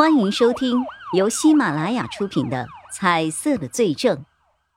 [0.00, 4.16] 欢迎收听由喜马拉雅出品的《彩色的罪证》，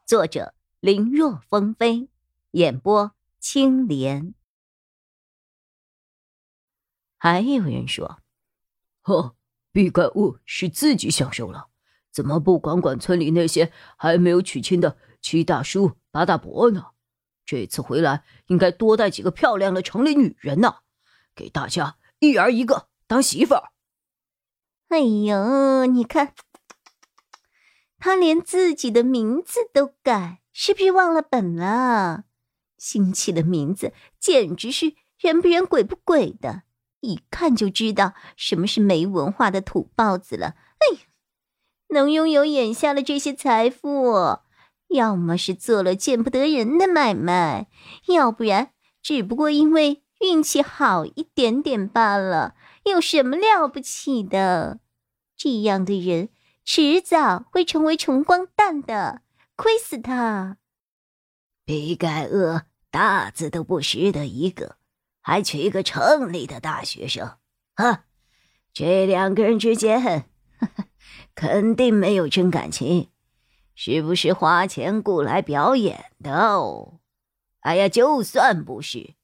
[0.06, 2.10] 作者林若风飞，
[2.52, 4.34] 演播青莲。
[7.18, 8.20] 还有人说
[9.02, 9.38] ：“呵，
[9.72, 11.68] 毕怪物是自己享受了，
[12.12, 16.88] 怎么不管管村里那些还没有娶亲的七大叔八大伯呢？
[17.46, 20.80] 这次回来应该多带几个漂亮的城里女人呢，
[21.34, 23.70] 给大家一儿一个当媳妇儿。”
[24.94, 26.36] 哎呦，你看，
[27.98, 32.26] 他连自己的名字都改，是不是忘了本了？
[32.78, 36.62] 新起的名字简直是人不人鬼不鬼的，
[37.00, 40.54] 一看就知道什么是没文化的土包子了。
[40.78, 41.02] 哎呀，
[41.90, 44.38] 能拥有眼下的这些财富，
[44.90, 47.68] 要么是做了见不得人的买卖，
[48.10, 48.70] 要不然
[49.02, 52.54] 只不过因为运气好一点点罢了，
[52.84, 54.82] 有什么了不起的？
[55.44, 56.30] 这样的人
[56.64, 59.24] 迟早会成为穷光蛋的，
[59.58, 60.56] 亏死他！
[61.66, 64.78] 比盖厄大字都不识得一个，
[65.20, 67.40] 还娶一个城里的大学生，
[67.74, 68.06] 啊，
[68.72, 70.30] 这两个人之间
[71.36, 73.10] 肯定没有真感情，
[73.76, 77.02] 是不是花钱雇来表演的哦？
[77.60, 79.16] 哎呀，就算不是，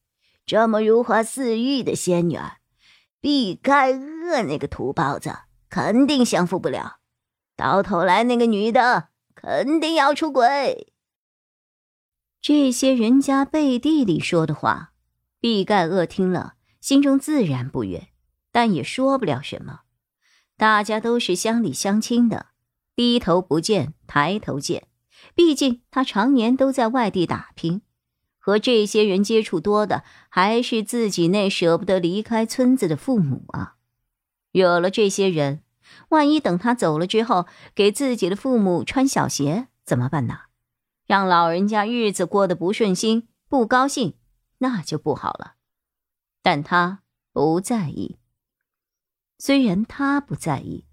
[0.46, 2.38] 这么如花似玉的仙女，
[3.22, 5.34] 比盖厄那个土包子。
[5.70, 6.98] 肯定降服不了，
[7.56, 10.94] 到头来那个女的肯定要出轨。
[12.42, 14.94] 这些人家背地里说的话，
[15.40, 18.08] 毕盖厄听了，心中自然不悦，
[18.52, 19.82] 但也说不了什么。
[20.58, 22.48] 大家都是乡里乡亲的，
[22.96, 24.88] 低头不见抬头见。
[25.36, 27.82] 毕竟他常年都在外地打拼，
[28.38, 33.76] 和这些人接触多的，还是自己那舍不得离开村子的父母啊。
[34.52, 35.64] 惹了这些人，
[36.10, 40.40] 万一等他走了之后，给自己的父母穿小鞋怎么办呢？
[41.06, 44.16] 让老人家日子过得不顺心、不高兴，
[44.60, 45.56] 那就不好了。
[46.42, 47.02] 但他
[47.34, 48.18] 不在意。
[49.38, 50.86] 虽然他不在意，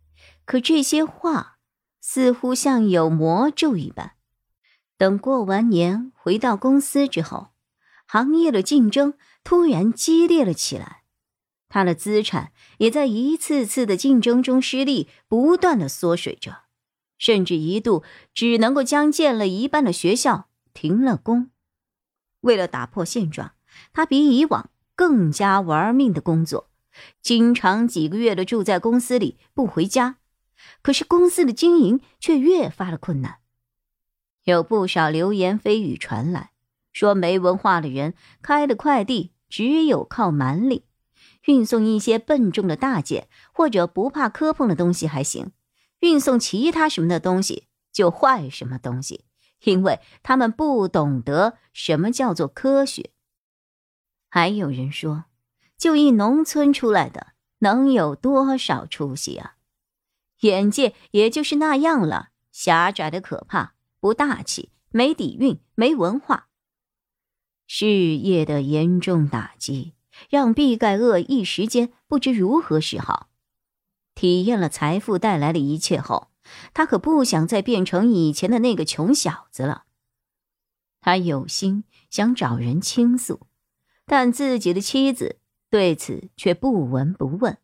[0.44, 1.58] 可这些话
[2.00, 4.12] 似乎像有魔咒一般。
[4.96, 7.48] 等过完年回到公司之后，
[8.06, 9.14] 行业的竞争
[9.44, 11.02] 突然激烈了起来。
[11.76, 16.60] 他的资产也在一次次的竞争中失利，不断的缩水着，
[17.18, 21.50] 甚至一度只能够将建了一半的学校停了工。
[22.40, 23.52] 为了打破现状，
[23.92, 26.70] 他比以往更加玩命的工作，
[27.20, 30.16] 经常几个月的住在公司里不回家。
[30.80, 33.40] 可是公司的经营却越发的困难，
[34.44, 36.52] 有不少流言蜚语传来，
[36.94, 40.84] 说没文化的人开的快递只有靠蛮力。
[41.46, 45.52] 运送一些笨重的大件或者不怕磕碰的东西还行，
[46.00, 49.24] 运送其他什么的东西就坏什么东西，
[49.64, 53.10] 因为他们不懂得什么叫做科学。
[54.28, 55.24] 还有人说，
[55.78, 57.28] 就一农村出来的
[57.60, 59.54] 能有多少出息啊？
[60.40, 66.48] 眼界也就是那样了，狭窄的可怕，不大气，没底蕴，没文化，
[67.66, 69.94] 事业的严重打击。
[70.28, 73.28] 让毕盖厄一时间不知如何是好。
[74.14, 76.28] 体验了财富带来的一切后，
[76.72, 79.84] 他可不想再变成以前的那个穷小子了。
[81.00, 83.46] 他有心想找人倾诉，
[84.06, 85.38] 但自己的妻子
[85.70, 87.58] 对此却不闻不问。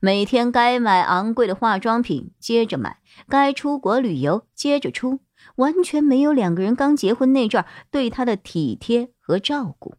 [0.00, 5.20] 每天该买昂贵的化妆品接着买，该出国旅游接着出，
[5.56, 9.94] 完全没有两个人刚结婚那阵儿对他的体贴和照顾。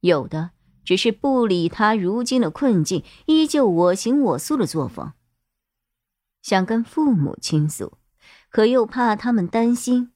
[0.00, 0.50] 有的。
[0.88, 5.12] 只是不理他如今的困境，依旧我行我素的作风。
[6.40, 7.98] 想跟父母倾诉，
[8.48, 10.12] 可又怕他们担心，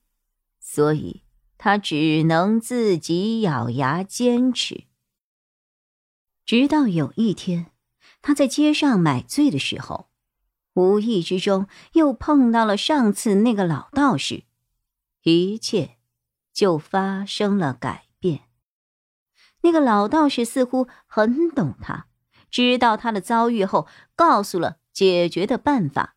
[0.59, 1.21] 所以
[1.59, 4.85] 他只能自己咬牙坚持。
[6.43, 7.67] 直到有一天，
[8.23, 10.09] 他在街上买醉的时候，
[10.73, 14.45] 无意之中又碰到了上次那个老道士，
[15.21, 15.97] 一切
[16.51, 18.12] 就发生了改变。
[19.63, 22.07] 那个老道士似乎很懂他，
[22.51, 26.15] 知道他的遭遇后，告诉了解决的办法，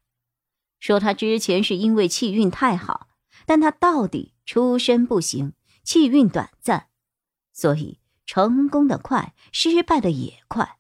[0.81, 3.09] 说他之前是因为气运太好，
[3.47, 5.53] 但他到底出身不行，
[5.85, 6.89] 气运短暂，
[7.53, 10.79] 所以成功的快，失败的也快。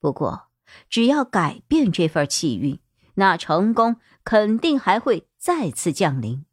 [0.00, 0.48] 不过，
[0.90, 2.80] 只要改变这份气运，
[3.14, 6.44] 那成功肯定还会再次降临。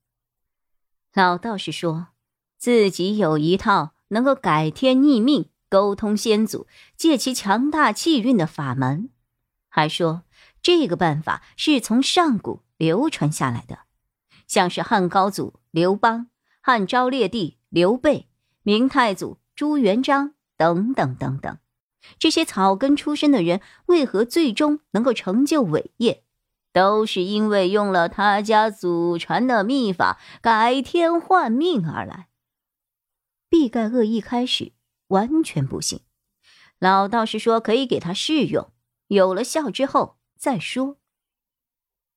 [1.16, 2.10] 老道士说
[2.60, 3.96] 自己有一套。
[4.10, 9.10] 能够改天逆命、沟通先祖、借其强大气运的法门，
[9.70, 10.24] 还说
[10.62, 13.80] 这个办法是从上古流传下来的，
[14.48, 16.28] 像是汉高祖刘邦、
[16.62, 18.28] 汉昭烈帝刘备、
[18.64, 21.58] 明太祖朱元璋等等等等，
[22.18, 26.24] 这些草根出身的人为何最终能够成就伟业，
[26.74, 32.29] 都是因为用了他家祖传的秘法改天换命而来。
[33.50, 34.74] 毕盖厄一开始
[35.08, 36.02] 完全不信，
[36.78, 38.72] 老道士说可以给他试用，
[39.08, 40.98] 有了效之后再说。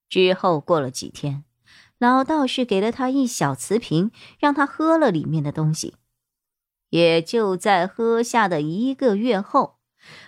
[0.09, 1.45] 之后过了几天，
[1.99, 5.95] 老道士给了他一小瓷瓶，让他喝了里面的东西。
[6.91, 9.79] 也就在喝下的一个月后，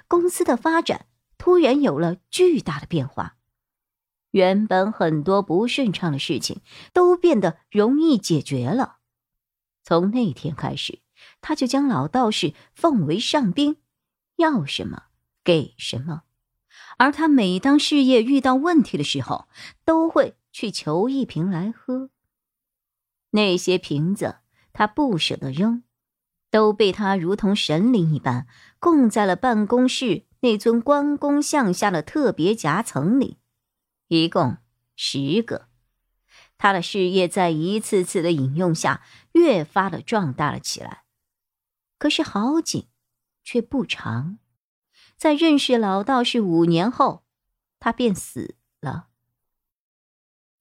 [0.08, 3.36] 公司的发展突然有了巨大的变化，
[4.30, 6.62] 原本很多不顺畅的事情
[6.94, 9.00] 都变得容易解决了。
[9.84, 11.00] 从那天开始，
[11.40, 13.76] 他就将老道士奉为上宾，
[14.36, 15.04] 要什么
[15.44, 16.22] 给什么。
[16.96, 19.46] 而他每当事业遇到问题的时候，
[19.84, 22.10] 都会去求一瓶来喝。
[23.30, 24.36] 那些瓶子
[24.72, 25.82] 他不舍得扔，
[26.50, 28.46] 都被他如同神灵一般
[28.78, 33.38] 供在了办公室那尊关公像下的特别夹层里，
[34.08, 34.56] 一共
[34.96, 35.68] 十个。
[36.64, 39.02] 他的事业在一次次的引用下，
[39.32, 41.04] 越发的壮大了起来。
[41.98, 42.88] 可是好景
[43.42, 44.38] 却不长，
[45.14, 47.22] 在认识老道士五年后，
[47.78, 49.08] 他便死了。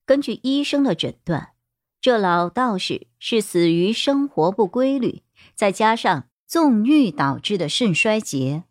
[0.04, 1.54] 根据医生的诊断，
[2.02, 5.22] 这老道士是死于生活不规律，
[5.54, 8.64] 再加上纵欲导致的肾衰竭。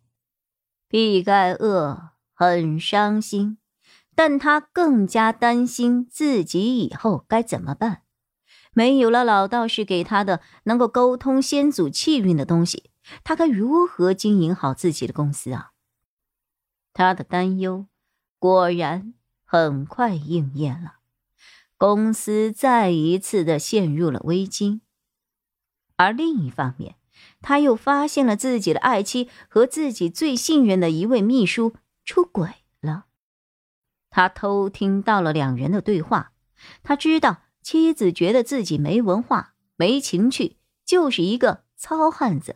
[0.86, 3.58] 毕盖厄很伤心。
[4.14, 8.02] 但他更加担心自己以后该怎么办。
[8.72, 12.90] 没有了老道士给他的能够沟通先祖气运的东西，
[13.22, 15.70] 他该如何经营好自己的公司啊？
[16.92, 17.86] 他的担忧
[18.38, 19.14] 果然
[19.44, 20.94] 很快应验了，
[21.76, 24.80] 公司再一次的陷入了危机。
[25.96, 26.96] 而另一方面，
[27.40, 31.74] 他又发现了自己的爱妻和自己最信任的一位秘书
[32.04, 32.50] 出轨
[32.80, 33.06] 了。
[34.14, 36.30] 他偷听到了两人的对话，
[36.84, 40.56] 他知道妻子觉得自己没文化、没情趣，
[40.86, 42.54] 就是一个糙汉子。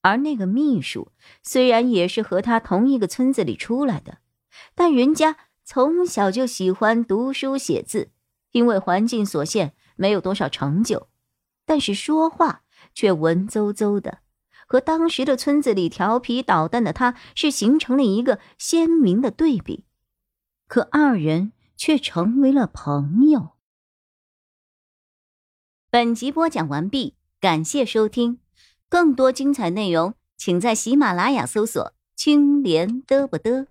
[0.00, 4.18] 而那个秘书虽然也是和他同一个村子里出来的，
[4.74, 8.10] 但人家从小就喜欢读书写字，
[8.50, 11.06] 因为环境所限，没有多少成就，
[11.64, 12.62] 但是说话
[12.92, 14.18] 却文绉绉的，
[14.66, 19.84] 和当时的村子里调皮捣蛋的他是形成了一个鲜明的对比。
[20.72, 23.50] 可二人却成为了朋友。
[25.90, 28.38] 本集播讲完毕，感谢收听，
[28.88, 33.66] 更多精彩内容，请在喜马拉雅搜索“青莲嘚不嘚”。